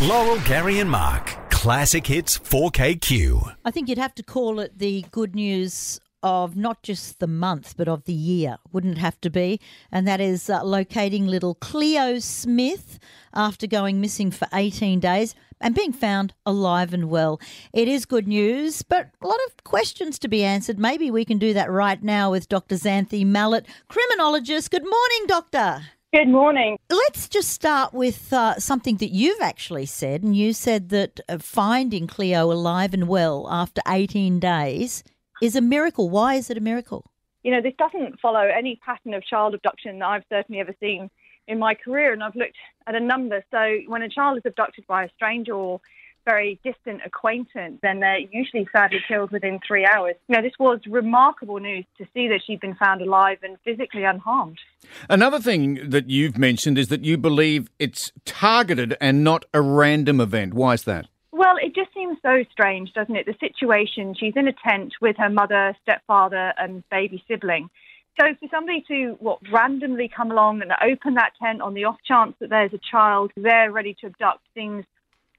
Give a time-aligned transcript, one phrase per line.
[0.00, 1.36] Laurel, Gary, and Mark.
[1.50, 3.54] Classic Hits 4KQ.
[3.64, 7.76] I think you'd have to call it the good news of not just the month,
[7.76, 9.60] but of the year, wouldn't it have to be?
[9.92, 12.98] And that is uh, locating little Cleo Smith
[13.32, 17.40] after going missing for 18 days and being found alive and well.
[17.72, 20.78] It is good news, but a lot of questions to be answered.
[20.78, 22.74] Maybe we can do that right now with Dr.
[22.74, 24.72] Xanthé Mallett, criminologist.
[24.72, 25.82] Good morning, Doctor.
[26.14, 26.78] Good morning.
[26.90, 31.38] Let's just start with uh, something that you've actually said, and you said that uh,
[31.38, 35.02] finding Cleo alive and well after 18 days
[35.42, 36.08] is a miracle.
[36.08, 37.04] Why is it a miracle?
[37.42, 41.10] You know, this doesn't follow any pattern of child abduction that I've certainly ever seen
[41.48, 43.44] in my career, and I've looked at a number.
[43.50, 45.80] So, when a child is abducted by a stranger or
[46.24, 50.14] very distant acquaintance, and they're usually sadly killed within three hours.
[50.28, 54.04] You know, this was remarkable news to see that she'd been found alive and physically
[54.04, 54.58] unharmed.
[55.08, 60.20] Another thing that you've mentioned is that you believe it's targeted and not a random
[60.20, 60.54] event.
[60.54, 61.06] Why is that?
[61.32, 63.26] Well, it just seems so strange, doesn't it?
[63.26, 67.70] The situation, she's in a tent with her mother, stepfather, and baby sibling.
[68.20, 71.96] So for somebody to what randomly come along and open that tent on the off
[72.06, 74.84] chance that there's a child there ready to abduct seems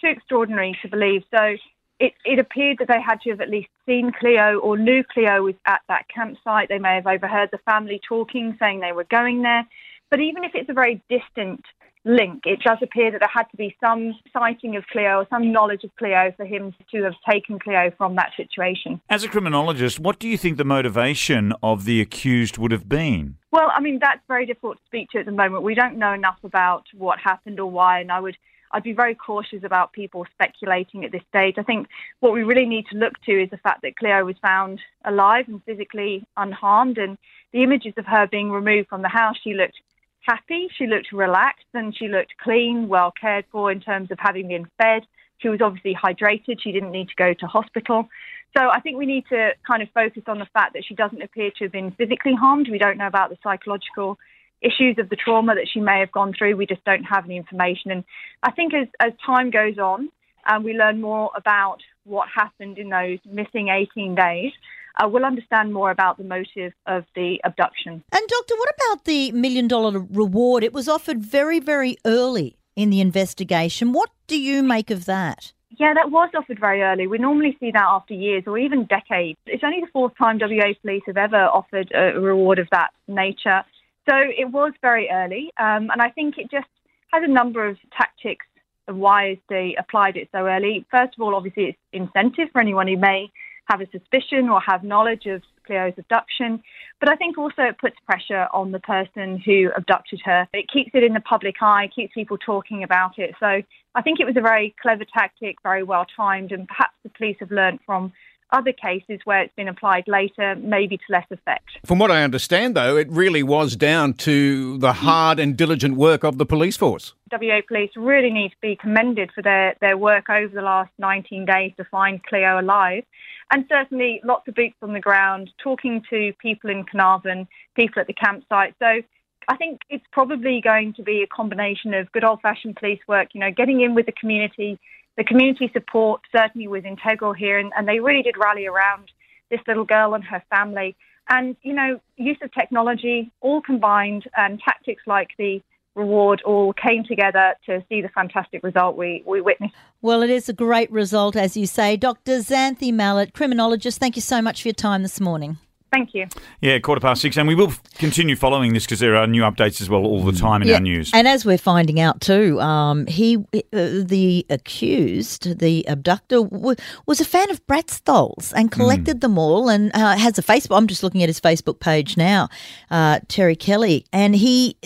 [0.00, 1.22] too extraordinary to believe.
[1.30, 1.56] So
[1.98, 5.42] it, it appeared that they had to have at least seen Cleo or knew Cleo
[5.42, 6.68] was at that campsite.
[6.68, 9.66] They may have overheard the family talking, saying they were going there.
[10.10, 11.64] But even if it's a very distant
[12.06, 15.52] link, it does appear that there had to be some sighting of Cleo or some
[15.52, 19.00] knowledge of Cleo for him to have taken Cleo from that situation.
[19.10, 23.36] As a criminologist, what do you think the motivation of the accused would have been?
[23.50, 25.64] Well, I mean, that's very difficult to speak to at the moment.
[25.64, 28.36] We don't know enough about what happened or why, and I would
[28.72, 31.54] I'd be very cautious about people speculating at this stage.
[31.56, 31.86] I think
[32.20, 35.46] what we really need to look to is the fact that Cleo was found alive
[35.48, 37.16] and physically unharmed, and
[37.52, 39.80] the images of her being removed from the house, she looked
[40.26, 44.48] happy, she looked relaxed, and she looked clean, well cared for in terms of having
[44.48, 45.02] been fed.
[45.38, 46.60] She was obviously hydrated.
[46.60, 48.08] She didn't need to go to hospital.
[48.56, 51.20] So I think we need to kind of focus on the fact that she doesn't
[51.20, 52.68] appear to have been physically harmed.
[52.70, 54.18] We don't know about the psychological
[54.62, 56.56] issues of the trauma that she may have gone through.
[56.56, 57.90] We just don't have any information.
[57.90, 58.04] And
[58.42, 60.10] I think as, as time goes on
[60.46, 64.52] and we learn more about what happened in those missing 18 days,
[64.96, 68.02] uh, we'll understand more about the motive of the abduction.
[68.12, 70.64] And, Doctor, what about the million dollar reward?
[70.64, 73.92] It was offered very, very early in the investigation.
[73.92, 75.52] What do you make of that?
[75.78, 77.06] Yeah, that was offered very early.
[77.06, 79.38] We normally see that after years or even decades.
[79.46, 83.62] It's only the fourth time WA police have ever offered a reward of that nature.
[84.08, 86.68] So it was very early, um, and I think it just
[87.12, 88.46] has a number of tactics
[88.88, 90.86] of why they applied it so early.
[90.90, 93.30] First of all, obviously, it's incentive for anyone who may
[93.66, 96.62] have a suspicion or have knowledge of Cleo's abduction.
[97.00, 100.48] But I think also it puts pressure on the person who abducted her.
[100.52, 103.34] It keeps it in the public eye, keeps people talking about it.
[103.40, 103.62] So
[103.94, 107.36] I think it was a very clever tactic, very well timed, and perhaps the police
[107.40, 108.12] have learned from
[108.50, 111.70] other cases where it's been applied later, maybe to less effect.
[111.84, 116.22] From what I understand, though, it really was down to the hard and diligent work
[116.22, 117.14] of the police force.
[117.32, 121.44] WA Police really need to be commended for their, their work over the last 19
[121.44, 123.04] days to find Cleo alive.
[123.52, 128.06] And certainly lots of boots on the ground, talking to people in Carnarvon, people at
[128.06, 128.74] the campsite.
[128.78, 129.02] So
[129.48, 133.28] I think it's probably going to be a combination of good old fashioned police work,
[133.32, 134.78] you know, getting in with the community,
[135.16, 139.10] the community support certainly was integral here, and, and they really did rally around
[139.50, 140.96] this little girl and her family.
[141.28, 145.62] And, you know, use of technology all combined and tactics like the
[145.94, 149.74] reward all came together to see the fantastic result we, we witnessed.
[150.02, 151.96] Well, it is a great result, as you say.
[151.96, 152.38] Dr.
[152.38, 155.58] Xanthé Mallett, criminologist, thank you so much for your time this morning.
[155.92, 156.26] Thank you.
[156.60, 159.80] Yeah, quarter past six, and we will continue following this because there are new updates
[159.80, 160.74] as well all the time in yeah.
[160.74, 161.10] our news.
[161.14, 166.76] And as we're finding out too, um, he, uh, the accused, the abductor, w-
[167.06, 169.20] was a fan of Bratz dolls and collected mm.
[169.20, 170.76] them all, and uh, has a Facebook.
[170.76, 172.48] I'm just looking at his Facebook page now,
[172.90, 174.76] uh, Terry Kelly, and he.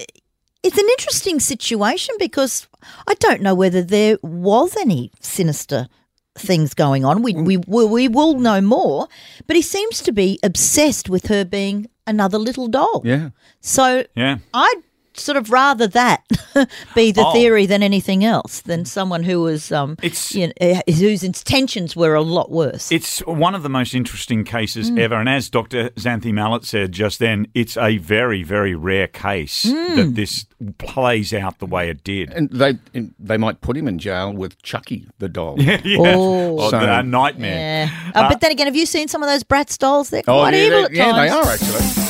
[0.62, 2.69] It's an interesting situation because
[3.09, 5.89] I don't know whether there was any sinister
[6.36, 7.22] things going on.
[7.22, 7.44] Mm.
[7.44, 9.09] We, we, we will know more.
[9.47, 13.03] But he seems to be obsessed with her being another little doll.
[13.04, 13.30] Yeah.
[13.60, 14.38] So yeah.
[14.54, 14.82] I'd
[15.21, 16.25] sort of rather that
[16.95, 17.33] be the oh.
[17.33, 21.95] theory than anything else than someone who was um it's you know, eh, whose intentions
[21.95, 22.91] were a lot worse.
[22.91, 24.99] It's one of the most interesting cases mm.
[24.99, 25.91] ever, and as Dr.
[25.91, 29.97] Xanthé Mallett said just then, it's a very very rare case mm.
[29.97, 30.47] that this
[30.78, 32.33] plays out the way it did.
[32.33, 32.78] And they
[33.19, 35.57] they might put him in jail with Chucky the doll.
[35.61, 35.99] yeah, yeah.
[36.01, 37.87] Oh, so, a nightmare.
[37.87, 38.13] Yeah.
[38.15, 40.11] Uh, but then again, have you seen some of those Bratz dolls?
[40.11, 41.17] They're oh, quite oh, yeah, evil at yeah, times.
[41.17, 41.71] Yeah, they are actually.
[41.71, 42.09] Good times,